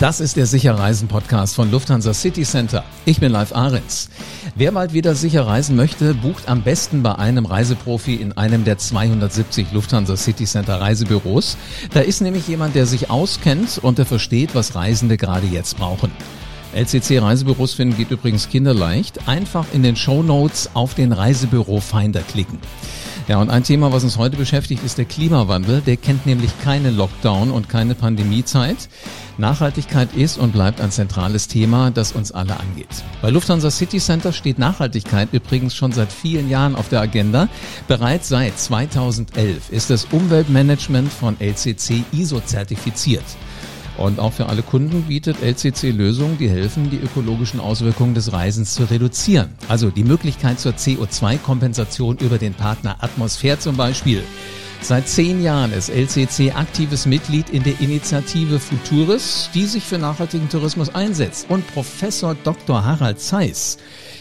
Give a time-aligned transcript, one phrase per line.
[0.00, 2.84] Das ist der Sicherreisen Podcast von Lufthansa City Center.
[3.04, 4.08] Ich bin Live Ahrens.
[4.54, 8.78] Wer bald wieder sicher reisen möchte, bucht am besten bei einem Reiseprofi in einem der
[8.78, 11.58] 270 Lufthansa City Center Reisebüros.
[11.92, 16.10] Da ist nämlich jemand, der sich auskennt und der versteht, was Reisende gerade jetzt brauchen.
[16.72, 19.28] LCC Reisebüros finden geht übrigens kinderleicht.
[19.28, 22.58] Einfach in den Show Notes auf den Reisebüro Finder klicken.
[23.30, 25.82] Ja, und ein Thema, was uns heute beschäftigt, ist der Klimawandel.
[25.82, 28.88] Der kennt nämlich keine Lockdown und keine Pandemiezeit.
[29.38, 32.88] Nachhaltigkeit ist und bleibt ein zentrales Thema, das uns alle angeht.
[33.22, 37.48] Bei Lufthansa City Center steht Nachhaltigkeit übrigens schon seit vielen Jahren auf der Agenda.
[37.86, 43.22] Bereits seit 2011 ist das Umweltmanagement von LCC ISO zertifiziert.
[44.00, 48.72] Und auch für alle Kunden bietet LCC Lösungen, die helfen, die ökologischen Auswirkungen des Reisens
[48.72, 49.50] zu reduzieren.
[49.68, 54.22] Also die Möglichkeit zur CO2-Kompensation über den Partner Atmosphäre zum Beispiel.
[54.80, 60.48] Seit zehn Jahren ist LCC aktives Mitglied in der Initiative Futuris, die sich für nachhaltigen
[60.48, 61.50] Tourismus einsetzt.
[61.50, 62.82] Und Professor Dr.
[62.82, 63.76] Harald Zeiss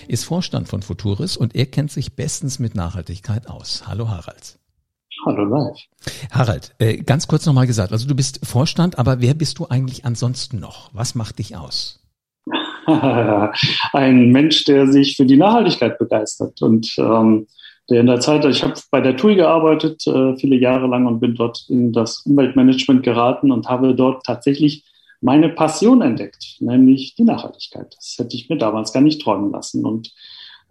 [0.09, 3.83] ist Vorstand von Futuris und er kennt sich bestens mit Nachhaltigkeit aus.
[3.87, 4.59] Hallo Harald.
[5.25, 5.77] Hallo live.
[6.31, 10.05] Harald, äh, ganz kurz nochmal gesagt, also du bist Vorstand, aber wer bist du eigentlich
[10.05, 10.89] ansonsten noch?
[10.93, 11.99] Was macht dich aus?
[13.93, 17.47] Ein Mensch, der sich für die Nachhaltigkeit begeistert und ähm,
[17.89, 21.19] der in der Zeit, ich habe bei der TUI gearbeitet, äh, viele Jahre lang und
[21.19, 24.85] bin dort in das Umweltmanagement geraten und habe dort tatsächlich
[25.21, 27.93] meine Passion entdeckt, nämlich die Nachhaltigkeit.
[27.95, 29.85] Das hätte ich mir damals gar nicht träumen lassen.
[29.85, 30.13] Und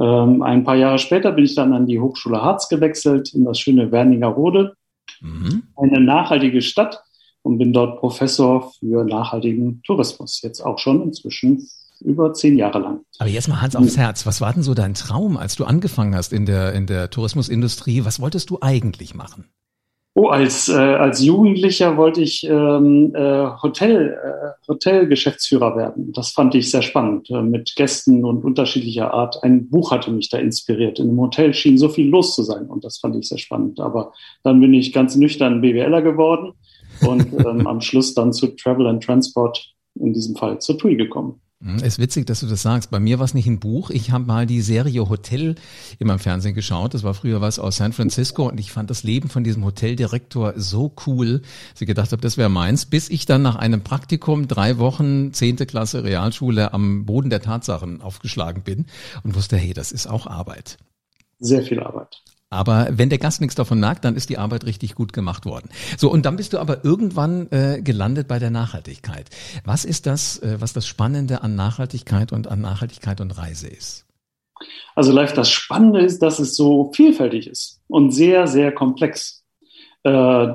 [0.00, 3.58] ähm, ein paar Jahre später bin ich dann an die Hochschule Harz gewechselt, in das
[3.58, 4.74] schöne Wernigerode,
[5.20, 5.64] mhm.
[5.76, 7.02] eine nachhaltige Stadt
[7.42, 10.40] und bin dort Professor für nachhaltigen Tourismus.
[10.42, 11.68] Jetzt auch schon inzwischen
[12.00, 13.00] über zehn Jahre lang.
[13.18, 14.24] Aber jetzt mal Hans aufs Herz.
[14.24, 18.04] Was war denn so dein Traum, als du angefangen hast in der, in der Tourismusindustrie?
[18.04, 19.46] Was wolltest du eigentlich machen?
[20.20, 26.12] Oh, als, äh, als Jugendlicher wollte ich ähm, äh, Hotel, äh, Hotelgeschäftsführer werden.
[26.12, 29.40] Das fand ich sehr spannend, äh, mit Gästen und unterschiedlicher Art.
[29.44, 30.98] Ein Buch hatte mich da inspiriert.
[30.98, 33.78] In einem Hotel schien so viel los zu sein und das fand ich sehr spannend.
[33.78, 34.12] Aber
[34.42, 36.54] dann bin ich ganz nüchtern BWLer geworden
[37.06, 41.40] und ähm, am Schluss dann zu Travel and Transport, in diesem Fall zur TUI gekommen.
[41.60, 42.92] Es ist witzig, dass du das sagst.
[42.92, 43.90] Bei mir war es nicht ein Buch.
[43.90, 45.56] Ich habe mal die Serie Hotel
[45.98, 46.94] immer im Fernsehen geschaut.
[46.94, 50.54] Das war früher was aus San Francisco und ich fand das Leben von diesem Hoteldirektor
[50.56, 51.40] so cool,
[51.72, 55.32] dass ich gedacht habe, das wäre meins, bis ich dann nach einem Praktikum drei Wochen
[55.32, 58.86] zehnte Klasse Realschule am Boden der Tatsachen aufgeschlagen bin
[59.24, 60.78] und wusste, hey, das ist auch Arbeit.
[61.40, 62.22] Sehr viel Arbeit.
[62.50, 65.68] Aber wenn der Gast nichts davon merkt, dann ist die Arbeit richtig gut gemacht worden.
[65.98, 69.28] So, und dann bist du aber irgendwann äh, gelandet bei der Nachhaltigkeit.
[69.64, 74.06] Was ist das, äh, was das Spannende an Nachhaltigkeit und an Nachhaltigkeit und Reise ist?
[74.94, 79.44] Also live, das Spannende ist, dass es so vielfältig ist und sehr, sehr komplex.
[80.04, 80.48] Äh,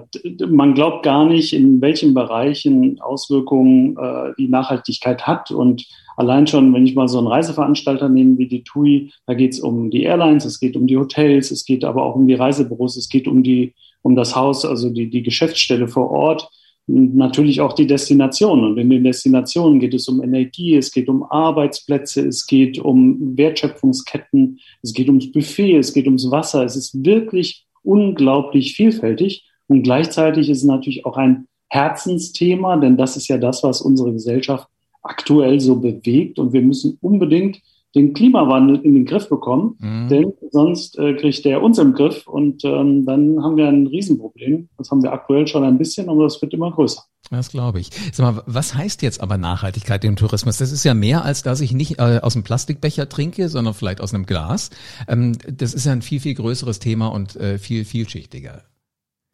[0.48, 6.74] man glaubt gar nicht, in welchen Bereichen Auswirkungen äh, die Nachhaltigkeit hat und Allein schon,
[6.74, 10.04] wenn ich mal so einen Reiseveranstalter nehme wie die TUI, da geht es um die
[10.04, 13.28] Airlines, es geht um die Hotels, es geht aber auch um die Reisebüros, es geht
[13.28, 16.50] um die, um das Haus, also die, die Geschäftsstelle vor Ort.
[16.86, 18.66] Und natürlich auch die Destination.
[18.66, 23.38] Und in den Destinationen geht es um Energie, es geht um Arbeitsplätze, es geht um
[23.38, 26.66] Wertschöpfungsketten, es geht ums Buffet, es geht ums Wasser.
[26.66, 29.46] Es ist wirklich unglaublich vielfältig.
[29.68, 34.12] Und gleichzeitig ist es natürlich auch ein Herzensthema, denn das ist ja das, was unsere
[34.12, 34.68] Gesellschaft
[35.04, 37.62] aktuell so bewegt und wir müssen unbedingt
[37.96, 40.08] den Klimawandel in den Griff bekommen, mhm.
[40.10, 44.70] denn sonst äh, kriegt der uns im Griff und ähm, dann haben wir ein Riesenproblem.
[44.78, 47.04] Das haben wir aktuell schon ein bisschen, aber das wird immer größer.
[47.30, 47.90] Das glaube ich.
[48.12, 50.58] Sag mal, was heißt jetzt aber Nachhaltigkeit im Tourismus?
[50.58, 54.02] Das ist ja mehr, als dass ich nicht äh, aus einem Plastikbecher trinke, sondern vielleicht
[54.02, 54.72] aus einem Glas.
[55.08, 58.64] Ähm, das ist ja ein viel, viel größeres Thema und äh, viel vielschichtiger.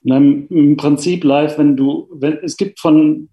[0.03, 3.30] Im Prinzip live, wenn du, wenn, es gibt von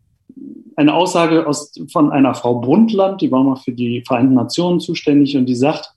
[0.76, 5.36] eine Aussage aus, von einer Frau Brundtland, die war mal für die Vereinten Nationen zuständig
[5.36, 5.90] und die sagt,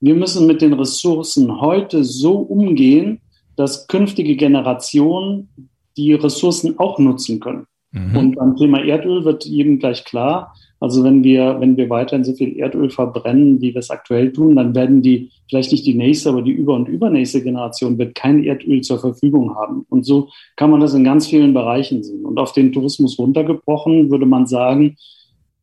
[0.00, 3.20] wir müssen mit den Ressourcen heute so umgehen,
[3.56, 5.48] dass künftige Generationen
[5.96, 7.66] die Ressourcen auch nutzen können.
[7.90, 8.16] Mhm.
[8.16, 12.34] Und beim Thema Erdöl wird jedem gleich klar, also wenn wir, wenn wir weiterhin so
[12.34, 16.28] viel Erdöl verbrennen, wie wir es aktuell tun, dann werden die, vielleicht nicht die nächste,
[16.28, 19.84] aber die über- und übernächste Generation wird kein Erdöl zur Verfügung haben.
[19.88, 22.24] Und so kann man das in ganz vielen Bereichen sehen.
[22.24, 24.96] Und auf den Tourismus runtergebrochen würde man sagen,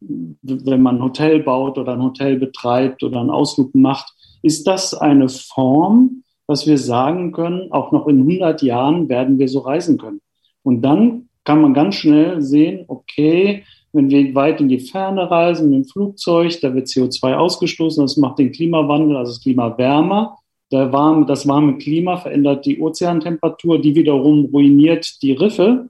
[0.01, 4.93] wenn man ein Hotel baut oder ein Hotel betreibt oder einen Ausflug macht, ist das
[4.93, 9.97] eine Form, dass wir sagen können, auch noch in 100 Jahren werden wir so reisen
[9.97, 10.21] können.
[10.61, 13.63] Und dann kann man ganz schnell sehen, okay,
[13.95, 18.17] wenn wir weit in die Ferne reisen mit dem Flugzeug, da wird CO2 ausgestoßen, das
[18.17, 20.37] macht den Klimawandel, also das Klima wärmer.
[20.71, 25.87] Warme, das warme Klima verändert die Ozeantemperatur, die wiederum ruiniert die Riffe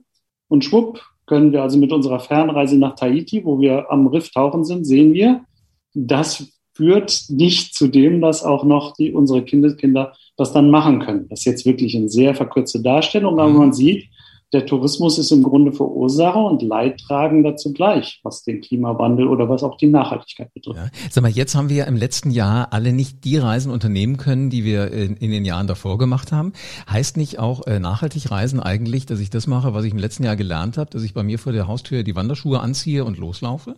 [0.48, 4.64] und schwupp können wir also mit unserer Fernreise nach Tahiti, wo wir am Riff tauchen
[4.64, 5.44] sind, sehen wir,
[5.92, 11.26] das führt nicht zu dem, dass auch noch die, unsere Kindeskinder das dann machen können.
[11.28, 13.56] Das ist jetzt wirklich eine sehr verkürzte Darstellung, aber mhm.
[13.56, 14.08] man sieht,
[14.52, 19.76] der Tourismus ist im Grunde Verursacher und Leidtragender zugleich, was den Klimawandel oder was auch
[19.76, 20.78] die Nachhaltigkeit betrifft.
[20.78, 20.88] Ja.
[21.10, 24.48] Sag mal, jetzt haben wir ja im letzten Jahr alle nicht die Reisen unternehmen können,
[24.48, 26.52] die wir in, in den Jahren davor gemacht haben.
[26.88, 30.22] Heißt nicht auch äh, nachhaltig reisen eigentlich, dass ich das mache, was ich im letzten
[30.22, 33.74] Jahr gelernt habe, dass ich bei mir vor der Haustür die Wanderschuhe anziehe und loslaufe?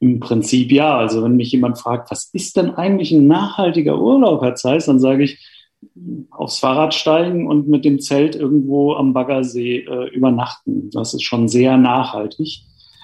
[0.00, 0.98] Im Prinzip ja.
[0.98, 5.00] Also wenn mich jemand fragt, was ist denn eigentlich ein nachhaltiger Urlaub, Herr Zeiss, dann
[5.00, 5.38] sage ich,
[6.30, 10.90] aufs Fahrrad steigen und mit dem Zelt irgendwo am Baggersee äh, übernachten.
[10.90, 12.62] Das ist schon sehr nachhaltig.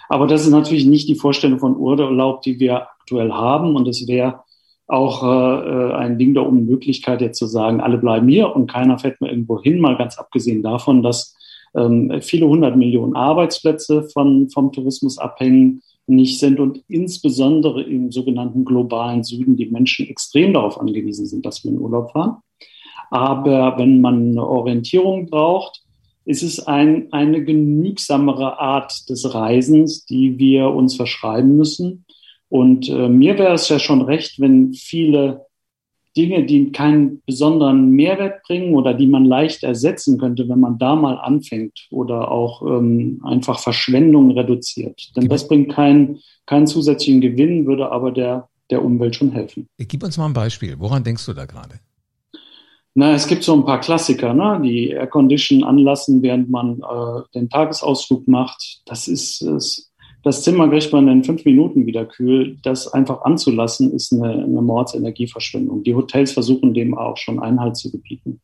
[0.09, 3.77] Aber das ist natürlich nicht die Vorstellung von Urlaub, die wir aktuell haben.
[3.77, 4.41] Und es wäre
[4.89, 9.21] auch äh, ein Ding der Unmöglichkeit, jetzt zu sagen, alle bleiben hier und keiner fährt
[9.21, 11.37] mehr irgendwo hin, mal ganz abgesehen davon, dass
[11.77, 18.65] ähm, viele hundert Millionen Arbeitsplätze von, vom Tourismus abhängen nicht sind und insbesondere im sogenannten
[18.65, 22.39] globalen Süden die Menschen extrem darauf angewiesen sind, dass wir in Urlaub fahren.
[23.11, 25.83] Aber wenn man eine Orientierung braucht,
[26.25, 32.05] ist es ein, eine genügsamere Art des Reisens, die wir uns verschreiben müssen.
[32.49, 35.47] Und äh, mir wäre es ja schon recht, wenn viele
[36.17, 40.97] Dinge, die keinen besonderen Mehrwert bringen oder die man leicht ersetzen könnte, wenn man da
[40.97, 45.13] mal anfängt oder auch ähm, einfach Verschwendung reduziert.
[45.17, 49.69] Denn das bringt keinen, keinen zusätzlichen Gewinn, würde aber der, der Umwelt schon helfen.
[49.79, 50.77] Gib uns mal ein Beispiel.
[50.79, 51.79] Woran denkst du da gerade?
[52.95, 54.61] Na, es gibt so ein paar Klassiker, ne?
[54.65, 58.83] die Aircondition anlassen, während man äh, den Tagesausflug macht.
[58.85, 59.91] Das ist es.
[60.23, 62.59] Das Zimmer kriegt man in fünf Minuten wieder kühl.
[62.63, 65.83] Das einfach anzulassen, ist eine, eine Mordsenergieverschwendung.
[65.83, 68.41] Die Hotels versuchen dem auch schon Einhalt zu gebieten.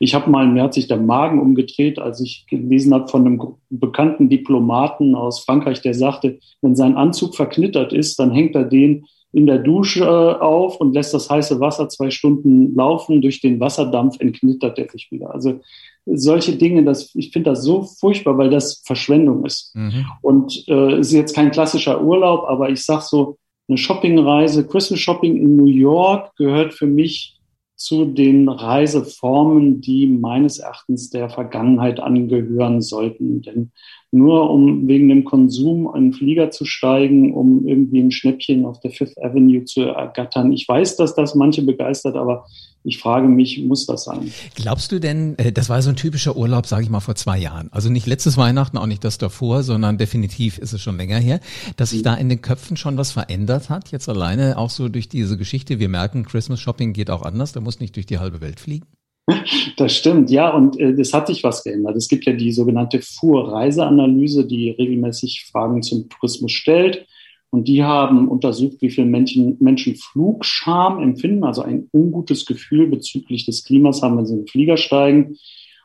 [0.00, 3.42] Ich habe mal, mir hat sich der Magen umgedreht, als ich gelesen habe von einem
[3.68, 9.04] bekannten Diplomaten aus Frankreich, der sagte, wenn sein Anzug verknittert ist, dann hängt er den
[9.32, 13.22] in der Dusche äh, auf und lässt das heiße Wasser zwei Stunden laufen.
[13.22, 15.32] Durch den Wasserdampf entknittert er sich wieder.
[15.32, 15.60] Also
[16.06, 19.74] solche Dinge, das, ich finde das so furchtbar, weil das Verschwendung ist.
[19.74, 20.06] Mhm.
[20.22, 23.38] Und äh, ist jetzt kein klassischer Urlaub, aber ich sag so,
[23.68, 27.38] eine Shoppingreise, Christmas Shopping in New York gehört für mich
[27.76, 33.42] zu den Reiseformen, die meines Erachtens der Vergangenheit angehören sollten.
[33.42, 33.70] Denn
[34.12, 38.80] nur um wegen dem Konsum in den Flieger zu steigen, um irgendwie ein Schnäppchen auf
[38.80, 40.52] der Fifth Avenue zu ergattern.
[40.52, 42.44] Ich weiß, dass das manche begeistert, aber
[42.82, 44.32] ich frage mich, muss das sein?
[44.54, 47.38] Glaubst du denn, äh, das war so ein typischer Urlaub, sage ich mal, vor zwei
[47.38, 47.68] Jahren.
[47.72, 51.40] Also nicht letztes Weihnachten, auch nicht das davor, sondern definitiv ist es schon länger her,
[51.76, 53.92] dass sich da in den Köpfen schon was verändert hat.
[53.92, 55.78] Jetzt alleine auch so durch diese Geschichte.
[55.78, 57.52] Wir merken, Christmas Shopping geht auch anders.
[57.52, 58.86] Da muss nicht durch die halbe Welt fliegen.
[59.76, 61.96] Das stimmt, ja, und äh, es hat sich was geändert.
[61.96, 67.06] Es gibt ja die sogenannte Fuhr-Reiseanalyse, die regelmäßig Fragen zum Tourismus stellt.
[67.50, 73.44] Und die haben untersucht, wie viele Menschen, Menschen Flugscham empfinden, also ein ungutes Gefühl bezüglich
[73.44, 75.36] des Klimas haben, wenn sie in den Flieger steigen.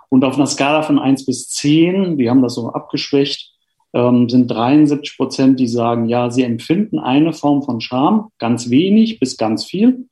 [0.09, 3.51] Und auf einer Skala von eins bis zehn, wir haben das so abgeschwächt,
[3.93, 9.19] ähm, sind 73 Prozent, die sagen, ja, sie empfinden eine Form von Scham, ganz wenig
[9.19, 10.07] bis ganz viel.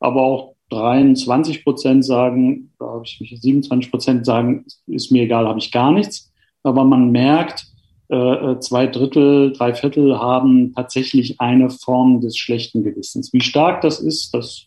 [0.00, 5.58] Aber auch 23 Prozent sagen, da ich mich 27 Prozent sagen, ist mir egal, habe
[5.58, 6.32] ich gar nichts.
[6.62, 7.66] Aber man merkt,
[8.08, 13.32] äh, äh, zwei Drittel, drei Viertel haben tatsächlich eine Form des schlechten Gewissens.
[13.32, 14.66] Wie stark das ist, das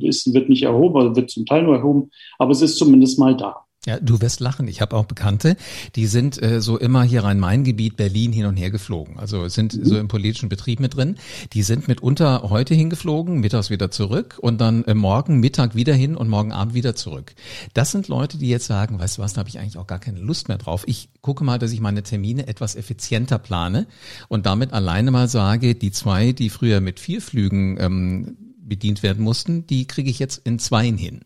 [0.00, 3.63] ist, wird nicht erhoben, wird zum Teil nur erhoben, aber es ist zumindest mal da.
[3.86, 4.66] Ja, du wirst lachen.
[4.66, 5.56] Ich habe auch Bekannte,
[5.94, 9.18] die sind äh, so immer hier Rhein-Main-Gebiet, Berlin hin und her geflogen.
[9.18, 9.84] Also sind mhm.
[9.84, 11.16] so im politischen Betrieb mit drin.
[11.52, 16.16] Die sind mitunter heute hingeflogen, mittags wieder zurück und dann äh, morgen Mittag wieder hin
[16.16, 17.34] und morgen Abend wieder zurück.
[17.74, 19.98] Das sind Leute, die jetzt sagen, weißt du was, da habe ich eigentlich auch gar
[19.98, 20.84] keine Lust mehr drauf.
[20.86, 23.86] Ich gucke mal, dass ich meine Termine etwas effizienter plane
[24.28, 28.36] und damit alleine mal sage, die zwei, die früher mit vier Flügen ähm,
[28.66, 31.20] bedient werden mussten, die kriege ich jetzt in zweien hin.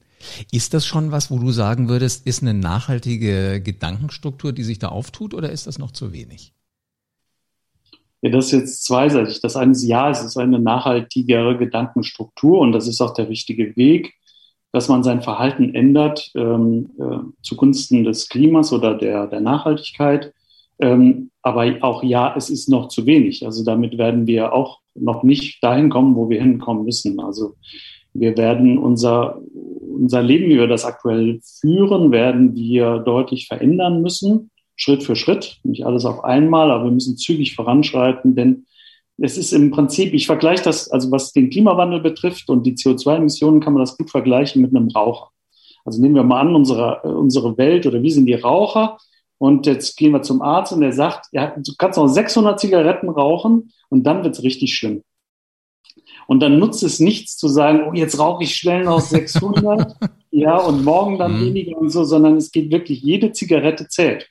[0.53, 4.89] Ist das schon was, wo du sagen würdest, ist eine nachhaltige Gedankenstruktur, die sich da
[4.89, 6.53] auftut, oder ist das noch zu wenig?
[8.21, 9.41] Ja, das ist jetzt zweiseitig.
[9.41, 13.77] Das eine ist ja, es ist eine nachhaltigere Gedankenstruktur und das ist auch der richtige
[13.77, 14.15] Weg,
[14.73, 20.33] dass man sein Verhalten ändert ähm, äh, zugunsten des Klimas oder der, der Nachhaltigkeit.
[20.81, 23.45] Ähm, aber auch ja, es ist noch zu wenig.
[23.47, 27.21] Also damit werden wir auch noch nicht dahin kommen, wo wir hinkommen müssen.
[27.21, 27.55] Also
[28.15, 29.41] wir werden unser,
[29.99, 35.59] unser Leben, wie wir das aktuell führen, werden wir deutlich verändern müssen, Schritt für Schritt,
[35.65, 38.67] nicht alles auf einmal, aber wir müssen zügig voranschreiten, denn
[39.21, 43.61] es ist im Prinzip, ich vergleiche das, also was den Klimawandel betrifft und die CO2-Emissionen,
[43.61, 45.31] kann man das gut vergleichen mit einem Raucher.
[45.85, 48.99] Also nehmen wir mal an, unsere, unsere Welt oder wir sind die Raucher
[49.39, 53.09] Und jetzt gehen wir zum Arzt und der sagt, ja, du kannst noch 600 Zigaretten
[53.09, 55.03] rauchen und dann wird's richtig schlimm.
[56.29, 59.97] Und dann nutzt es nichts zu sagen, oh, jetzt rauche ich schnell noch 600,
[60.31, 61.47] ja, und morgen dann mhm.
[61.47, 64.29] weniger und so, sondern es geht wirklich, jede Zigarette zählt.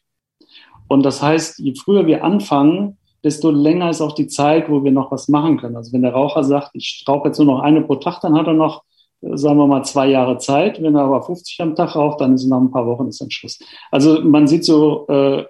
[0.88, 4.92] Und das heißt, je früher wir anfangen, desto länger ist auch die Zeit, wo wir
[4.92, 5.76] noch was machen können.
[5.76, 8.46] Also wenn der Raucher sagt, ich rauche jetzt nur noch eine pro Tag, dann hat
[8.46, 8.84] er noch,
[9.22, 10.82] äh, sagen wir mal, zwei Jahre Zeit.
[10.82, 13.32] Wenn er aber 50 am Tag raucht, dann ist nach ein paar Wochen ist dann
[13.32, 13.60] Schluss.
[13.92, 15.46] Also man sieht so, äh,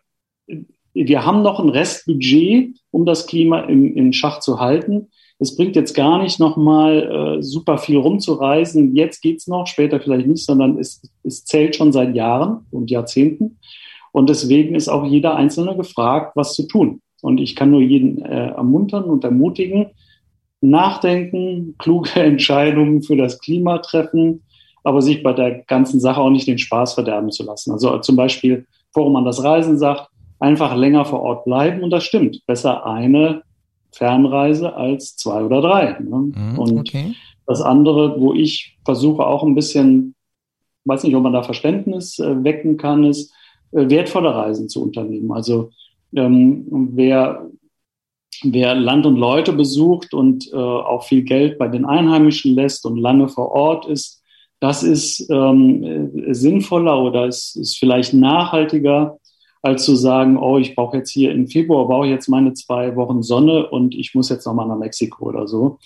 [0.93, 5.09] wir haben noch ein Restbudget, um das Klima in, in Schach zu halten.
[5.39, 8.95] Es bringt jetzt gar nicht nochmal äh, super viel rumzureisen.
[8.95, 13.59] Jetzt geht's noch, später vielleicht nicht, sondern es, es zählt schon seit Jahren und Jahrzehnten.
[14.11, 17.01] Und deswegen ist auch jeder Einzelne gefragt, was zu tun.
[17.21, 19.87] Und ich kann nur jeden äh, ermuntern und ermutigen,
[20.61, 24.43] nachdenken, kluge Entscheidungen für das Klima treffen,
[24.83, 27.71] aber sich bei der ganzen Sache auch nicht den Spaß verderben zu lassen.
[27.71, 32.03] Also zum Beispiel, worum man das Reisen sagt, einfach länger vor Ort bleiben und das
[32.03, 32.41] stimmt.
[32.45, 33.43] Besser eine
[33.91, 35.97] Fernreise als zwei oder drei.
[35.99, 36.31] Ne?
[36.35, 37.15] Mhm, und okay.
[37.45, 40.15] das andere, wo ich versuche auch ein bisschen,
[40.85, 43.33] weiß nicht, ob man da Verständnis äh, wecken kann, ist,
[43.71, 45.31] äh, wertvolle Reisen zu unternehmen.
[45.31, 45.71] Also
[46.15, 47.49] ähm, wer,
[48.43, 52.97] wer Land und Leute besucht und äh, auch viel Geld bei den Einheimischen lässt und
[52.97, 54.23] lange vor Ort ist,
[54.59, 59.19] das ist ähm, äh, sinnvoller oder ist, ist vielleicht nachhaltiger,
[59.61, 62.95] als zu sagen, oh, ich brauche jetzt hier im Februar, brauche ich jetzt meine zwei
[62.95, 65.79] Wochen Sonne und ich muss jetzt nochmal nach Mexiko oder so.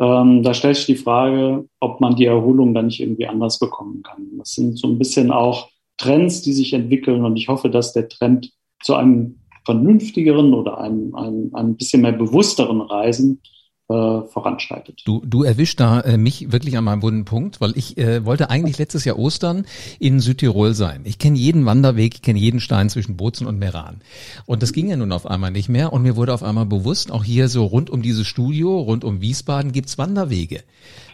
[0.00, 4.02] Ähm, da stellt sich die Frage, ob man die Erholung dann nicht irgendwie anders bekommen
[4.02, 4.38] kann.
[4.38, 8.08] Das sind so ein bisschen auch Trends, die sich entwickeln und ich hoffe, dass der
[8.08, 13.42] Trend zu einem vernünftigeren oder ein, ein, ein bisschen mehr bewussteren Reisen
[13.88, 15.02] äh, voranschreitet.
[15.04, 18.50] Du, du erwischt da äh, mich wirklich an meinem wunden Punkt, weil ich äh, wollte
[18.50, 19.64] eigentlich letztes Jahr Ostern
[19.98, 21.02] in Südtirol sein.
[21.04, 24.00] Ich kenne jeden Wanderweg, ich kenne jeden Stein zwischen Bozen und Meran.
[24.46, 27.10] Und das ging ja nun auf einmal nicht mehr und mir wurde auf einmal bewusst,
[27.10, 30.62] auch hier so rund um dieses Studio, rund um Wiesbaden gibt's Wanderwege.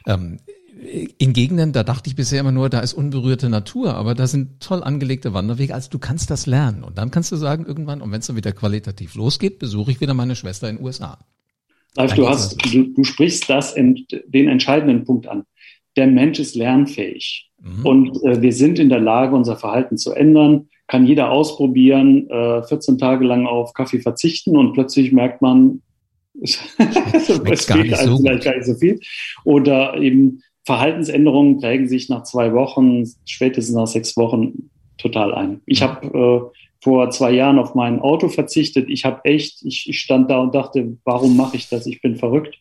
[0.06, 0.40] Ähm,
[1.18, 4.60] in Gegenden, da dachte ich bisher immer nur, da ist unberührte Natur, aber da sind
[4.60, 5.74] toll angelegte Wanderwege.
[5.74, 6.82] Also du kannst das lernen.
[6.82, 10.00] Und dann kannst du sagen, irgendwann, und wenn es dann wieder qualitativ losgeht, besuche ich
[10.00, 11.18] wieder meine Schwester in den USA.
[11.96, 15.44] Ralf, du hast, du, du sprichst das in, den entscheidenden Punkt an.
[15.96, 17.50] Der Mensch ist lernfähig.
[17.60, 17.86] Mhm.
[17.86, 20.68] Und äh, wir sind in der Lage, unser Verhalten zu ändern.
[20.86, 25.82] Kann jeder ausprobieren, äh, 14 Tage lang auf Kaffee verzichten und plötzlich merkt man,
[26.42, 29.00] es gar nicht, so vielleicht gar nicht so viel.
[29.44, 35.60] Oder eben Verhaltensänderungen prägen sich nach zwei Wochen, spätestens nach sechs Wochen total ein.
[35.66, 38.90] Ich habe äh, vor zwei Jahren auf mein Auto verzichtet.
[38.90, 41.86] Ich habe echt, ich, ich, stand da und dachte, warum mache ich das?
[41.86, 42.58] Ich bin verrückt.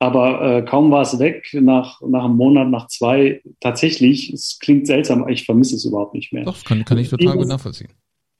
[0.00, 4.88] Aber äh, kaum war es weg, nach, nach einem Monat, nach zwei, tatsächlich, es klingt
[4.88, 6.42] seltsam, ich vermisse es überhaupt nicht mehr.
[6.42, 7.90] Doch, kann, kann ich total gut nachvollziehen.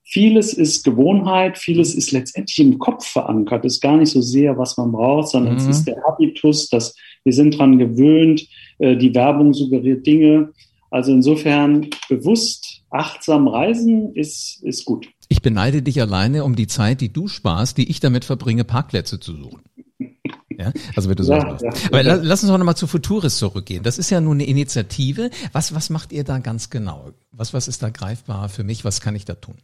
[0.02, 4.76] Vieles ist Gewohnheit, vieles ist letztendlich im Kopf verankert, ist gar nicht so sehr, was
[4.76, 5.60] man braucht, sondern mhm.
[5.60, 8.46] es ist der Habitus, dass wir sind dran gewöhnt,
[8.78, 10.52] äh, die Werbung suggeriert Dinge.
[10.90, 15.08] Also insofern bewusst, achtsam reisen ist, ist gut.
[15.28, 19.20] Ich beneide dich alleine um die Zeit, die du sparst, die ich damit verbringe, Parkplätze
[19.20, 19.62] zu suchen.
[20.58, 21.70] Ja, also wenn du sowas ja.
[21.72, 22.14] Ja, Aber ja.
[22.16, 23.82] lass uns doch nochmal zu Futuris zurückgehen.
[23.82, 25.30] Das ist ja nun eine Initiative.
[25.52, 27.12] Was, was macht ihr da ganz genau?
[27.32, 28.84] Was, was ist da greifbar für mich?
[28.84, 29.54] Was kann ich da tun?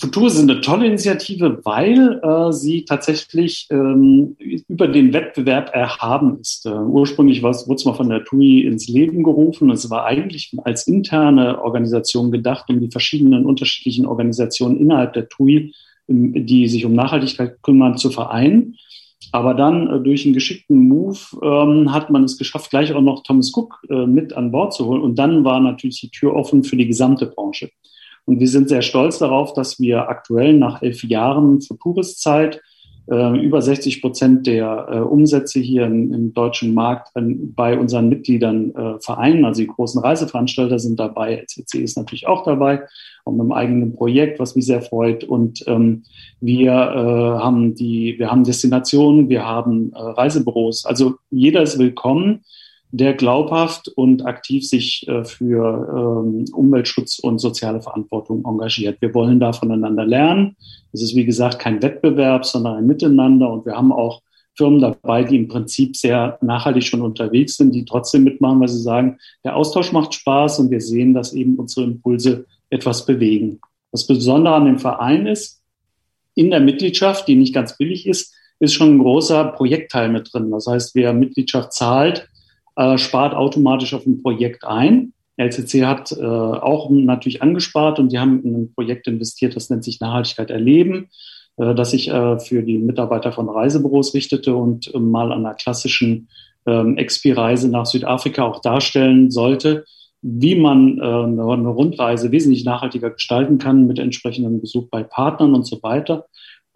[0.00, 4.36] Futur sind eine tolle Initiative, weil äh, sie tatsächlich ähm,
[4.68, 6.66] über den Wettbewerb erhaben ist.
[6.66, 9.70] Äh, ursprünglich wurde es mal von der TUI ins Leben gerufen.
[9.70, 15.74] Es war eigentlich als interne Organisation gedacht, um die verschiedenen unterschiedlichen Organisationen innerhalb der TUI,
[16.08, 18.76] ähm, die sich um Nachhaltigkeit kümmern, zu vereinen.
[19.32, 23.24] Aber dann äh, durch einen geschickten Move ähm, hat man es geschafft, gleich auch noch
[23.24, 25.02] Thomas Cook äh, mit an Bord zu holen.
[25.02, 27.70] Und dann war natürlich die Tür offen für die gesamte Branche.
[28.28, 32.60] Und wir sind sehr stolz darauf, dass wir aktuell nach elf Jahren Futuriszeit
[33.10, 38.10] äh, über 60 Prozent der äh, Umsätze hier im, im deutschen Markt äh, bei unseren
[38.10, 39.46] Mitgliedern äh, vereinen.
[39.46, 42.82] Also die großen Reiseveranstalter sind dabei, LCC ist natürlich auch dabei,
[43.24, 45.24] auch mit einem eigenen Projekt, was mich sehr freut.
[45.24, 46.02] Und ähm,
[46.38, 50.84] wir äh, haben die, wir haben Destinationen, wir haben äh, Reisebüros.
[50.84, 52.44] Also jeder ist willkommen
[52.90, 59.00] der glaubhaft und aktiv sich äh, für ähm, Umweltschutz und soziale Verantwortung engagiert.
[59.00, 60.56] Wir wollen da voneinander lernen.
[60.92, 63.50] Es ist, wie gesagt, kein Wettbewerb, sondern ein Miteinander.
[63.52, 64.22] Und wir haben auch
[64.54, 68.82] Firmen dabei, die im Prinzip sehr nachhaltig schon unterwegs sind, die trotzdem mitmachen, weil sie
[68.82, 73.60] sagen, der Austausch macht Spaß und wir sehen, dass eben unsere Impulse etwas bewegen.
[73.92, 75.62] Das Besondere an dem Verein ist,
[76.34, 80.50] in der Mitgliedschaft, die nicht ganz billig ist, ist schon ein großer Projektteil mit drin.
[80.50, 82.28] Das heißt, wer Mitgliedschaft zahlt,
[82.78, 85.12] äh, spart automatisch auf ein Projekt ein.
[85.36, 89.84] LCC hat äh, auch natürlich angespart und die haben in ein Projekt investiert, das nennt
[89.84, 91.08] sich Nachhaltigkeit erleben,
[91.56, 95.54] äh, das sich äh, für die Mitarbeiter von Reisebüros richtete und äh, mal an einer
[95.54, 96.28] klassischen
[96.66, 99.84] ähm, Expi-Reise nach Südafrika auch darstellen sollte,
[100.22, 105.66] wie man äh, eine Rundreise wesentlich nachhaltiger gestalten kann mit entsprechendem Besuch bei Partnern und
[105.66, 106.26] so weiter.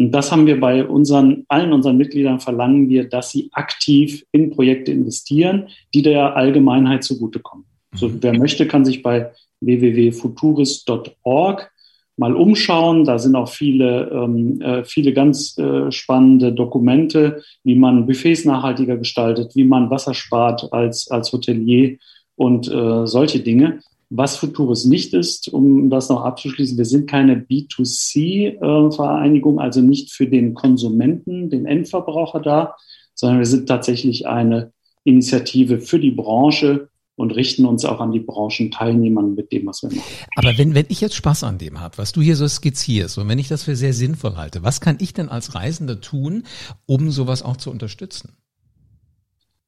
[0.02, 4.50] Und das haben wir bei unseren, allen unseren Mitgliedern verlangen wir, dass sie aktiv in
[4.50, 7.66] Projekte investieren, die der Allgemeinheit zugutekommen.
[7.92, 7.96] Mhm.
[7.96, 9.30] So, wer möchte, kann sich bei
[9.60, 11.70] www.futuris.org
[12.16, 13.04] mal umschauen.
[13.04, 18.96] Da sind auch viele, ähm, äh, viele ganz äh, spannende Dokumente, wie man Buffets nachhaltiger
[18.96, 21.96] gestaltet, wie man Wasser spart als, als Hotelier
[22.34, 23.78] und äh, solche Dinge.
[24.14, 30.26] Was Futuris nicht ist, um das noch abzuschließen, wir sind keine B2C-Vereinigung, also nicht für
[30.26, 32.76] den Konsumenten, den Endverbraucher da,
[33.14, 38.20] sondern wir sind tatsächlich eine Initiative für die Branche und richten uns auch an die
[38.20, 40.02] Branchenteilnehmer mit dem, was wir machen.
[40.36, 43.28] Aber wenn, wenn ich jetzt Spaß an dem habe, was du hier so skizzierst und
[43.28, 46.42] wenn ich das für sehr sinnvoll halte, was kann ich denn als Reisender tun,
[46.84, 48.34] um sowas auch zu unterstützen?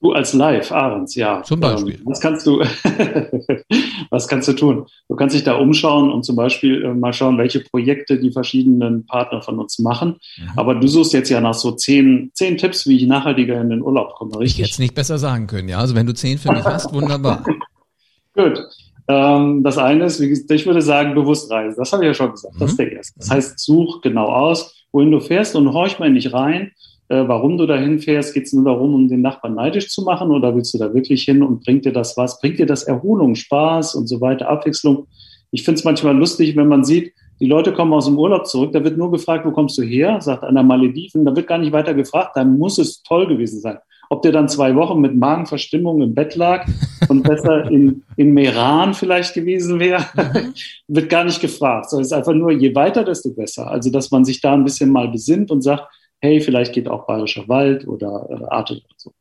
[0.05, 1.43] Du als Live, Ahrens, ja.
[1.45, 1.95] Zum Beispiel.
[1.95, 2.61] Ähm, was kannst du,
[4.11, 4.85] was kannst du tun?
[5.09, 9.07] Du kannst dich da umschauen und zum Beispiel äh, mal schauen, welche Projekte die verschiedenen
[9.07, 10.19] Partner von uns machen.
[10.37, 10.51] Mhm.
[10.57, 13.81] Aber du suchst jetzt ja nach so zehn, zehn Tipps, wie ich nachhaltiger in den
[13.81, 14.59] Urlaub komme, richtig?
[14.59, 15.79] Ich hätte es nicht besser sagen können, ja.
[15.79, 17.43] Also wenn du zehn für mich hast, wunderbar.
[18.35, 18.63] Gut.
[19.09, 21.77] Ähm, das eine ist, ich würde sagen, bewusst reisen.
[21.79, 22.57] Das habe ich ja schon gesagt.
[22.59, 22.85] Das ist mhm.
[22.85, 23.19] der erste.
[23.21, 26.73] Das heißt, such genau aus, wohin du fährst und horch mal nicht rein
[27.15, 28.35] äh, warum du dahin fährst.
[28.35, 31.23] Geht es nur darum, um den Nachbarn neidisch zu machen oder willst du da wirklich
[31.23, 32.41] hin und bringt dir das was?
[32.41, 35.07] Bringt dir das Erholung, Spaß und so weiter, Abwechslung?
[35.53, 38.73] Ich finde es manchmal lustig, wenn man sieht, die Leute kommen aus dem Urlaub zurück,
[38.73, 40.21] da wird nur gefragt, wo kommst du her?
[40.21, 43.79] Sagt einer Malediven, da wird gar nicht weiter gefragt, dann muss es toll gewesen sein.
[44.11, 46.67] Ob der dann zwei Wochen mit Magenverstimmung im Bett lag
[47.09, 50.55] und besser in, in Meran vielleicht gewesen wäre, mhm.
[50.89, 51.91] wird gar nicht gefragt.
[51.91, 53.71] So, es ist einfach nur, je weiter, desto besser.
[53.71, 55.85] Also, dass man sich da ein bisschen mal besinnt und sagt,
[56.25, 59.13] hey, vielleicht geht auch Bayerischer Wald oder äh, Arte oder so.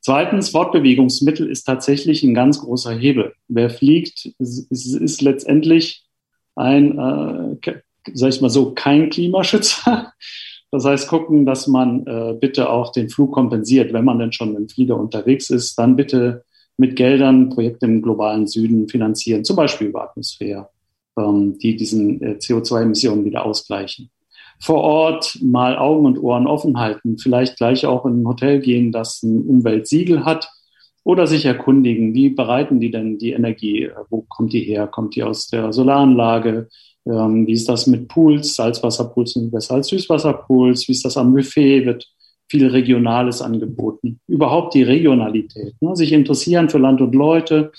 [0.00, 3.34] Zweitens, Fortbewegungsmittel ist tatsächlich ein ganz großer Hebel.
[3.48, 6.04] Wer fliegt, ist, ist letztendlich
[6.56, 7.72] ein, äh,
[8.14, 10.12] sag ich mal so, kein Klimaschützer.
[10.74, 13.92] Das heißt, gucken, dass man äh, bitte auch den Flug kompensiert.
[13.92, 16.46] Wenn man denn schon im Flieger unterwegs ist, dann bitte
[16.78, 20.70] mit Geldern Projekte im globalen Süden finanzieren, zum Beispiel über Atmosphäre,
[21.18, 24.10] ähm, die diesen äh, CO2-Emissionen wieder ausgleichen
[24.62, 28.92] vor Ort mal Augen und Ohren offen halten, vielleicht gleich auch in ein Hotel gehen,
[28.92, 30.48] das ein Umweltsiegel hat
[31.02, 35.24] oder sich erkundigen, wie bereiten die denn die Energie, wo kommt die her, kommt die
[35.24, 36.68] aus der Solaranlage,
[37.06, 41.34] ähm, wie ist das mit Pools, Salzwasserpools und besser als Süßwasserpools, wie ist das am
[41.34, 42.06] Buffet, wird
[42.48, 44.20] viel Regionales angeboten.
[44.28, 45.96] Überhaupt die Regionalität, ne?
[45.96, 47.72] sich interessieren für Land und Leute,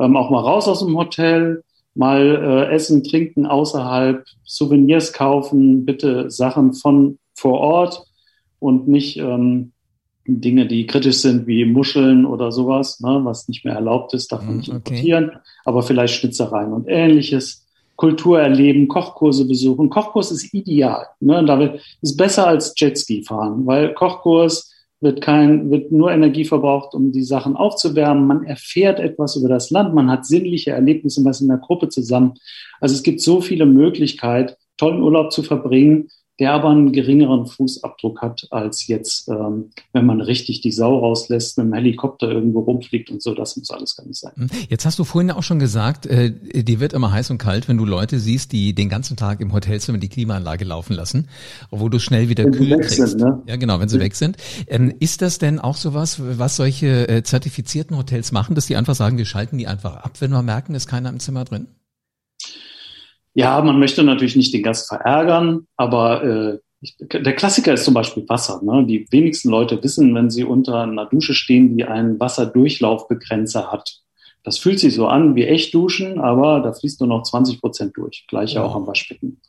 [0.00, 1.62] ähm, auch mal raus aus dem Hotel,
[1.94, 8.06] mal äh, essen, trinken außerhalb, Souvenirs kaufen, bitte Sachen von vor Ort
[8.58, 9.72] und nicht ähm,
[10.26, 14.44] Dinge, die kritisch sind, wie Muscheln oder sowas, ne, was nicht mehr erlaubt ist, darf
[14.44, 14.76] man nicht okay.
[14.78, 15.32] importieren,
[15.64, 17.66] aber vielleicht Schnitzereien und ähnliches.
[17.96, 19.90] Kultur erleben, Kochkurse besuchen.
[19.90, 21.06] Kochkurs ist ideal.
[21.20, 21.44] Ne?
[21.44, 24.71] Da ist besser als Jetski fahren, weil Kochkurs
[25.02, 28.26] wird kein, wird nur Energie verbraucht, um die Sachen aufzuwärmen.
[28.26, 29.94] Man erfährt etwas über das Land.
[29.94, 32.34] Man hat sinnliche Erlebnisse was in der Gruppe zusammen.
[32.80, 36.08] Also es gibt so viele Möglichkeiten, tollen Urlaub zu verbringen,
[36.42, 41.56] der aber einen geringeren Fußabdruck hat als jetzt, ähm, wenn man richtig die Sau rauslässt,
[41.56, 43.32] mit dem Helikopter irgendwo rumfliegt und so.
[43.32, 44.32] Das muss alles gar nicht sein.
[44.34, 44.48] Hm.
[44.68, 47.78] Jetzt hast du vorhin auch schon gesagt, äh, dir wird immer heiß und kalt, wenn
[47.78, 51.28] du Leute siehst, die den ganzen Tag im Hotelzimmer die Klimaanlage laufen lassen,
[51.70, 52.96] wo du schnell wieder wenn kühl kriegst.
[52.96, 53.40] Sind, ne?
[53.46, 54.02] Ja, genau, wenn sie ja.
[54.02, 54.36] weg sind.
[54.66, 58.96] Ähm, ist das denn auch sowas, was solche äh, zertifizierten Hotels machen, dass die einfach
[58.96, 61.68] sagen, wir schalten die einfach ab, wenn wir merken, ist keiner im Zimmer drin?
[63.34, 66.58] Ja, man möchte natürlich nicht den Gast verärgern, aber äh,
[67.00, 68.60] der Klassiker ist zum Beispiel Wasser.
[68.62, 68.84] Ne?
[68.86, 74.00] Die wenigsten Leute wissen, wenn sie unter einer Dusche stehen, die einen Wasserdurchlaufbegrenzer hat.
[74.42, 77.96] Das fühlt sich so an wie echt duschen, aber da fließt nur noch 20 Prozent
[77.96, 78.24] durch.
[78.28, 78.64] Gleiche ja.
[78.64, 79.40] auch am Waschbecken.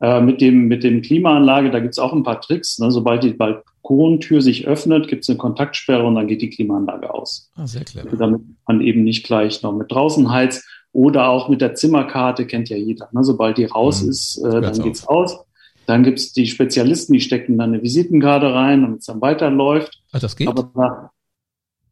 [0.00, 2.78] Äh, mit dem mit dem Klimaanlage, da gibt's auch ein paar Tricks.
[2.78, 2.90] Ne?
[2.90, 7.50] Sobald die Balkontür sich öffnet, gibt's eine Kontaktsperre und dann geht die Klimaanlage aus.
[7.54, 8.14] Ah, sehr clever.
[8.16, 10.64] Damit man eben nicht gleich noch mit draußen heizt.
[10.94, 13.08] Oder auch mit der Zimmerkarte, kennt ja jeder.
[13.10, 13.24] Ne?
[13.24, 14.10] Sobald die raus mhm.
[14.10, 15.40] ist, äh, dann geht's aus.
[15.86, 20.00] Dann gibt's die Spezialisten, die stecken dann eine Visitenkarte rein, damit es dann weiterläuft.
[20.12, 20.46] Ach, das geht?
[20.46, 21.10] Aber nach,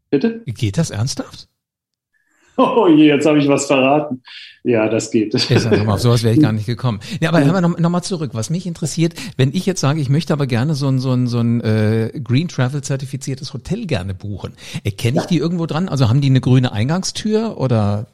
[0.08, 0.42] bitte?
[0.46, 1.48] Geht das ernsthaft?
[2.58, 4.22] Oh je, jetzt habe ich was verraten.
[4.62, 5.32] Ja, das geht.
[5.32, 7.00] Jetzt, mal, auf sowas wäre ich gar nicht gekommen.
[7.18, 8.32] Ja, aber hören wir noch, noch mal zurück.
[8.34, 11.28] Was mich interessiert, wenn ich jetzt sage, ich möchte aber gerne so ein, so ein,
[11.28, 14.52] so ein äh, Green Travel zertifiziertes Hotel gerne buchen,
[14.84, 15.88] erkenne ich die irgendwo dran?
[15.88, 18.06] Also haben die eine grüne Eingangstür oder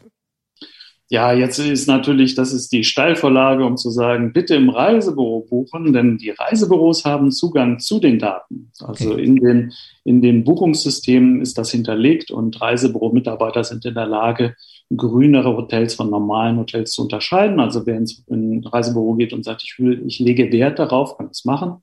[1.10, 5.94] Ja, jetzt ist natürlich, das ist die Steilvorlage, um zu sagen, bitte im Reisebüro buchen,
[5.94, 8.70] denn die Reisebüros haben Zugang zu den Daten.
[8.78, 9.24] Also okay.
[9.24, 9.72] in den,
[10.04, 14.54] in den Buchungssystemen ist das hinterlegt und Reisebüro-Mitarbeiter sind in der Lage,
[14.94, 17.58] grünere Hotels von normalen Hotels zu unterscheiden.
[17.58, 21.16] Also wer ins in ein Reisebüro geht und sagt, ich will, ich lege Wert darauf,
[21.16, 21.82] kann das machen.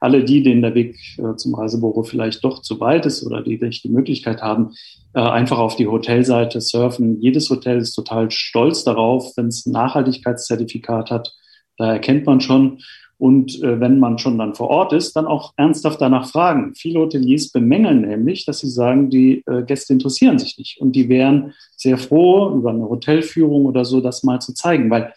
[0.00, 3.58] Alle die, denen der Weg äh, zum Reisebüro vielleicht doch zu weit ist oder die
[3.58, 4.72] nicht die Möglichkeit haben,
[5.14, 7.20] äh, einfach auf die Hotelseite surfen.
[7.20, 11.32] Jedes Hotel ist total stolz darauf, wenn es ein Nachhaltigkeitszertifikat hat.
[11.76, 12.78] Da erkennt man schon.
[13.18, 16.74] Und äh, wenn man schon dann vor Ort ist, dann auch ernsthaft danach fragen.
[16.74, 20.80] Viele Hoteliers bemängeln nämlich, dass sie sagen, die äh, Gäste interessieren sich nicht.
[20.80, 24.90] Und die wären sehr froh, über eine Hotelführung oder so das mal zu zeigen.
[24.90, 25.14] Weil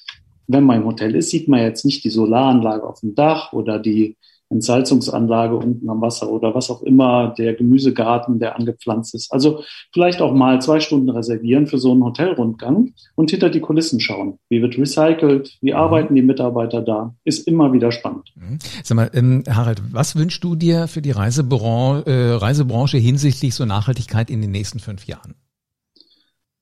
[0.48, 3.80] wenn man im Hotel ist, sieht man jetzt nicht die Solaranlage auf dem Dach oder
[3.80, 4.16] die
[4.50, 9.32] Entsalzungsanlage unten am Wasser oder was auch immer, der Gemüsegarten, der angepflanzt ist.
[9.32, 14.00] Also vielleicht auch mal zwei Stunden reservieren für so einen Hotelrundgang und hinter die Kulissen
[14.00, 14.40] schauen.
[14.50, 15.58] Wie wird recycelt?
[15.62, 15.78] Wie mhm.
[15.78, 17.14] arbeiten die Mitarbeiter da?
[17.24, 18.34] Ist immer wieder spannend.
[18.36, 18.58] Mhm.
[18.84, 23.66] Sag mal, ähm, Harald, was wünschst du dir für die Reisebranche, äh, Reisebranche hinsichtlich so
[23.66, 25.36] Nachhaltigkeit in den nächsten fünf Jahren?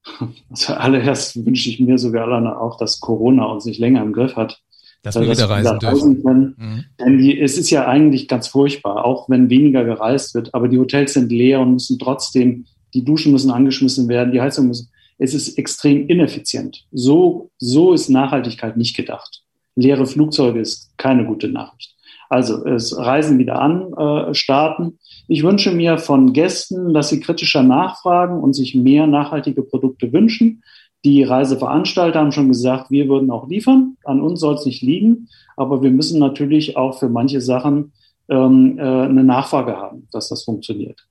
[0.49, 2.27] Also allererst wünsche ich mir sogar
[2.61, 4.61] auch, dass Corona uns nicht länger im Griff hat
[5.03, 6.23] dass wir wieder reisen dürfen.
[6.23, 6.55] Können.
[6.57, 6.83] Mhm.
[6.99, 10.79] Denn die, es ist ja eigentlich ganz furchtbar, auch wenn weniger gereist wird, aber die
[10.79, 14.89] Hotels sind leer und müssen trotzdem, die Duschen müssen angeschmissen werden, die Heizung müssen.
[15.17, 16.85] Es ist extrem ineffizient.
[16.91, 19.43] So, so ist Nachhaltigkeit nicht gedacht.
[19.75, 21.95] Leere Flugzeuge ist keine gute Nachricht.
[22.29, 24.99] Also es Reisen wieder an, äh, starten.
[25.27, 30.63] Ich wünsche mir von Gästen, dass sie kritischer nachfragen und sich mehr nachhaltige Produkte wünschen.
[31.07, 33.95] Die Reiseveranstalter haben schon gesagt, wir würden auch liefern.
[34.03, 35.29] An uns soll es nicht liegen.
[35.55, 37.93] Aber wir müssen natürlich auch für manche Sachen
[38.27, 41.07] ähm, äh, eine Nachfrage haben, dass das funktioniert.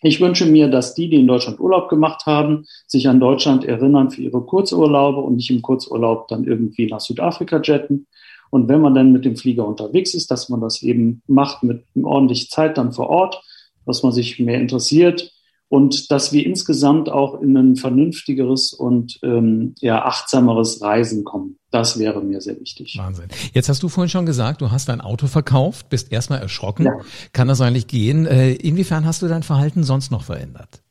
[0.00, 4.10] Ich wünsche mir, dass die, die in Deutschland Urlaub gemacht haben, sich an Deutschland erinnern
[4.10, 8.06] für ihre Kurzurlaube und nicht im Kurzurlaub dann irgendwie nach Südafrika jetten.
[8.48, 11.84] Und wenn man dann mit dem Flieger unterwegs ist, dass man das eben macht mit
[12.02, 13.42] ordentlich Zeit dann vor Ort,
[13.84, 15.34] dass man sich mehr interessiert
[15.68, 21.58] und dass wir insgesamt auch in ein vernünftigeres und ähm, ja, achtsameres Reisen kommen.
[21.70, 22.96] Das wäre mir sehr wichtig.
[22.98, 23.28] Wahnsinn.
[23.52, 26.86] Jetzt hast du vorhin schon gesagt, du hast dein Auto verkauft, bist erstmal erschrocken.
[26.86, 26.92] Ja.
[27.34, 28.24] Kann das eigentlich gehen?
[28.26, 30.82] Äh, inwiefern hast du dein Verhalten sonst noch verändert?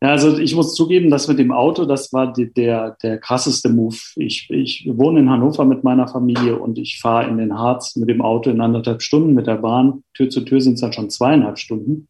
[0.00, 3.70] Ja, also ich muss zugeben, dass mit dem Auto, das war die, der, der krasseste
[3.70, 3.96] Move.
[4.16, 8.10] Ich, ich wohne in Hannover mit meiner Familie und ich fahre in den Harz mit
[8.10, 10.04] dem Auto in anderthalb Stunden, mit der Bahn.
[10.14, 12.08] Tür zu Tür sind es dann schon zweieinhalb Stunden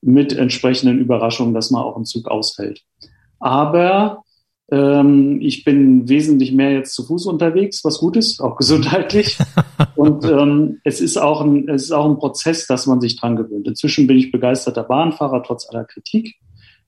[0.00, 2.82] mit entsprechenden Überraschungen, dass mal auch ein Zug ausfällt.
[3.40, 4.22] Aber
[4.70, 9.38] ähm, ich bin wesentlich mehr jetzt zu Fuß unterwegs, was gut ist, auch gesundheitlich.
[9.96, 13.36] Und ähm, es, ist auch ein, es ist auch ein Prozess, dass man sich dran
[13.36, 13.66] gewöhnt.
[13.66, 16.36] Inzwischen bin ich begeisterter Bahnfahrer, trotz aller Kritik.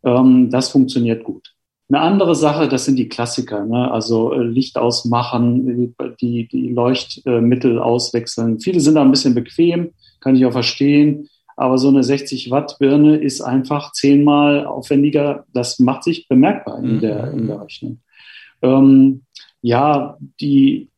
[0.05, 1.55] Ähm, das funktioniert gut.
[1.89, 3.91] Eine andere Sache, das sind die Klassiker, ne?
[3.91, 8.61] also äh, Licht ausmachen, die, die Leuchtmittel auswechseln.
[8.61, 11.29] Viele sind da ein bisschen bequem, kann ich auch verstehen.
[11.61, 15.45] Aber so eine 60 Watt Birne ist einfach zehnmal aufwendiger.
[15.53, 17.01] Das macht sich bemerkbar in mhm.
[17.01, 18.01] der, in der Rechnung.
[18.63, 19.25] Ähm,
[19.61, 20.89] ja, die,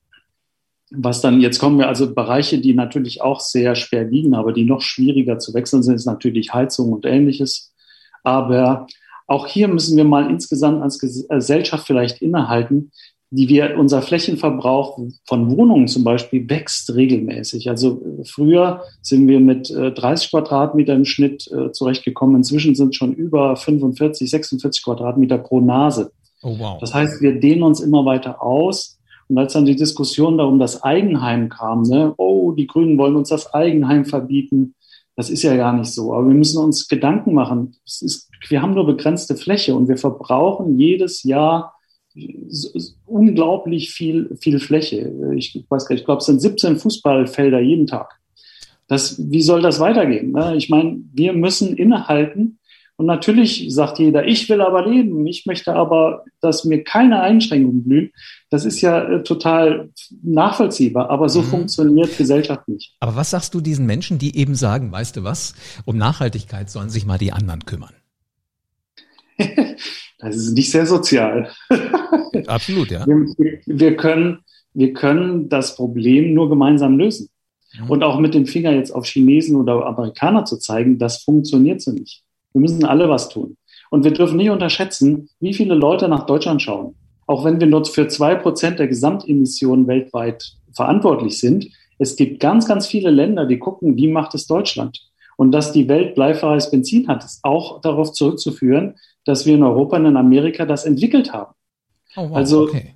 [0.92, 4.64] was dann, jetzt kommen wir also Bereiche, die natürlich auch sehr schwer liegen, aber die
[4.64, 7.74] noch schwieriger zu wechseln sind, ist natürlich Heizung und ähnliches.
[8.22, 8.86] Aber
[9.26, 12.92] auch hier müssen wir mal insgesamt als Gesellschaft vielleicht innehalten
[13.34, 17.70] die wir, unser Flächenverbrauch von Wohnungen zum Beispiel wächst regelmäßig.
[17.70, 22.36] Also äh, früher sind wir mit 30 äh, Quadratmeter im Schnitt äh, zurechtgekommen.
[22.36, 26.12] Inzwischen sind schon über 45, 46 Quadratmeter pro Nase.
[26.42, 26.78] Oh, wow.
[26.78, 28.98] Das heißt, wir dehnen uns immer weiter aus.
[29.28, 33.16] Und als dann die Diskussion da um das Eigenheim kam, ne, oh, die Grünen wollen
[33.16, 34.74] uns das Eigenheim verbieten.
[35.16, 36.12] Das ist ja gar nicht so.
[36.12, 37.76] Aber wir müssen uns Gedanken machen.
[37.86, 41.72] Ist, wir haben nur begrenzte Fläche und wir verbrauchen jedes Jahr
[43.06, 45.12] unglaublich viel, viel Fläche.
[45.36, 48.18] Ich weiß gar nicht, ich glaube, es sind 17 Fußballfelder jeden Tag.
[48.88, 50.32] Das, wie soll das weitergehen?
[50.32, 50.54] Ne?
[50.56, 52.58] Ich meine, wir müssen innehalten.
[52.96, 57.82] Und natürlich sagt jeder, ich will aber leben, ich möchte aber, dass mir keine Einschränkungen
[57.82, 58.12] blühen.
[58.50, 59.90] Das ist ja äh, total
[60.22, 61.46] nachvollziehbar, aber so mhm.
[61.46, 62.94] funktioniert Gesellschaft nicht.
[63.00, 65.54] Aber was sagst du diesen Menschen, die eben sagen, weißt du was,
[65.86, 67.94] um Nachhaltigkeit sollen sich mal die anderen kümmern?
[70.22, 71.50] Das ist nicht sehr sozial.
[72.46, 73.04] Absolut, ja.
[73.06, 74.38] Wir, wir, können,
[74.72, 77.28] wir können das Problem nur gemeinsam lösen.
[77.72, 77.84] Ja.
[77.88, 81.90] Und auch mit dem Finger jetzt auf Chinesen oder Amerikaner zu zeigen, das funktioniert so
[81.90, 82.22] nicht.
[82.52, 83.56] Wir müssen alle was tun.
[83.90, 86.94] Und wir dürfen nicht unterschätzen, wie viele Leute nach Deutschland schauen.
[87.26, 91.68] Auch wenn wir nur für zwei Prozent der Gesamtemissionen weltweit verantwortlich sind.
[91.98, 95.00] Es gibt ganz, ganz viele Länder, die gucken, wie macht es Deutschland?
[95.36, 99.96] Und dass die Welt bleifreies Benzin hat, ist auch darauf zurückzuführen, dass wir in Europa
[99.96, 101.54] und in Amerika das entwickelt haben.
[102.16, 102.94] Oh, wow, also okay.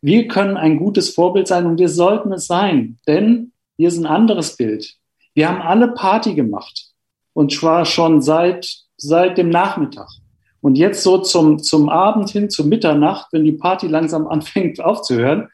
[0.00, 4.06] wir können ein gutes Vorbild sein und wir sollten es sein, denn hier ist ein
[4.06, 4.96] anderes Bild.
[5.34, 6.92] Wir haben alle Party gemacht
[7.32, 10.08] und zwar schon seit, seit dem Nachmittag.
[10.60, 15.48] Und jetzt so zum, zum Abend hin, zum Mitternacht, wenn die Party langsam anfängt aufzuhören,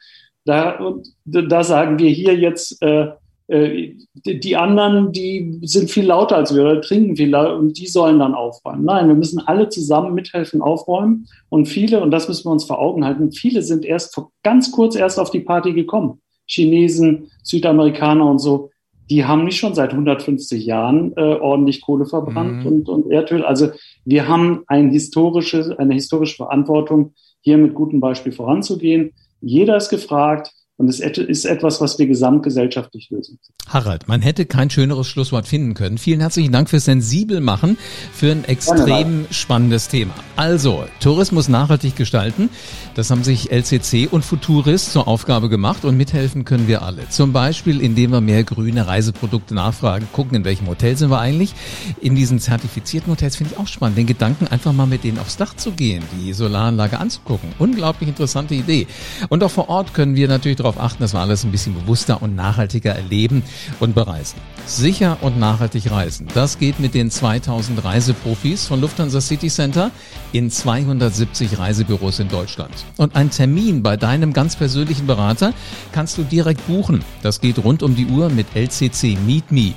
[0.45, 0.79] da,
[1.25, 3.11] da sagen wir hier jetzt, äh,
[3.49, 8.19] die anderen, die sind viel lauter als wir oder trinken viel lauter und die sollen
[8.19, 8.85] dann aufräumen.
[8.85, 12.79] Nein, wir müssen alle zusammen mithelfen aufräumen und viele, und das müssen wir uns vor
[12.79, 16.21] Augen halten, viele sind erst vor, ganz kurz erst auf die Party gekommen.
[16.45, 18.69] Chinesen, Südamerikaner und so,
[19.09, 22.67] die haben nicht schon seit 150 Jahren äh, ordentlich Kohle verbrannt mhm.
[22.67, 23.43] und, und Erdöl.
[23.43, 23.69] Also
[24.05, 29.13] wir haben ein historisches, eine historische Verantwortung, hier mit gutem Beispiel voranzugehen.
[29.41, 33.37] Jeder ist gefragt, und es ist etwas, was wir gesamtgesellschaftlich lösen.
[33.67, 35.97] Harald, man hätte kein schöneres Schlusswort finden können.
[35.97, 37.77] Vielen herzlichen Dank fürs sensibel machen
[38.13, 40.13] für ein extrem spannendes Thema.
[40.37, 42.49] Also, Tourismus nachhaltig gestalten.
[42.95, 47.09] Das haben sich LCC und Futuris zur Aufgabe gemacht und mithelfen können wir alle.
[47.09, 51.55] Zum Beispiel, indem wir mehr grüne Reiseprodukte nachfragen, gucken, in welchem Hotel sind wir eigentlich.
[51.99, 55.35] In diesen zertifizierten Hotels finde ich auch spannend, den Gedanken einfach mal mit denen aufs
[55.35, 57.49] Dach zu gehen, die Solaranlage anzugucken.
[57.59, 58.87] Unglaublich interessante Idee.
[59.27, 62.21] Und auch vor Ort können wir natürlich darauf achten, dass wir alles ein bisschen bewusster
[62.21, 63.43] und nachhaltiger erleben
[63.79, 64.37] und bereisen.
[64.65, 66.27] Sicher und nachhaltig reisen.
[66.33, 69.89] Das geht mit den 2000 Reiseprofis von Lufthansa City Center
[70.31, 72.73] in 270 Reisebüros in Deutschland.
[72.97, 75.53] Und einen Termin bei deinem ganz persönlichen Berater
[75.91, 77.03] kannst du direkt buchen.
[77.23, 79.73] Das geht rund um die Uhr mit LCC Meet Me.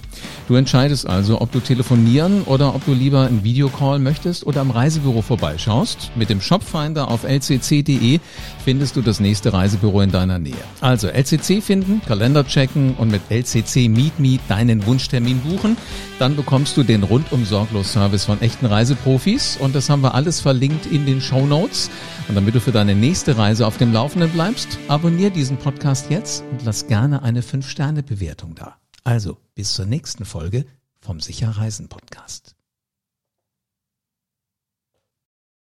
[0.49, 4.71] Du entscheidest also, ob du telefonieren oder ob du lieber einen Videocall möchtest oder am
[4.71, 6.11] Reisebüro vorbeischaust.
[6.17, 8.21] Mit dem Shopfinder auf lcc.de
[8.65, 10.53] findest du das nächste Reisebüro in deiner Nähe.
[10.83, 15.77] Also LCC finden, Kalender checken und mit LCC Meet Me deinen Wunschtermin buchen.
[16.19, 20.41] Dann bekommst du den rundum sorglos Service von echten Reiseprofis und das haben wir alles
[20.41, 21.89] verlinkt in den Show Notes.
[22.29, 26.43] Und damit du für deine nächste Reise auf dem Laufenden bleibst, abonniere diesen Podcast jetzt
[26.51, 28.77] und lass gerne eine 5-Sterne-Bewertung da.
[29.05, 30.65] Also, bis zur nächsten Folge
[31.01, 32.57] vom Sicherreisen Podcast.